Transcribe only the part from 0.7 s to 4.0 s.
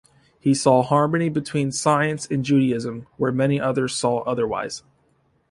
harmony between science and Judaism, where many others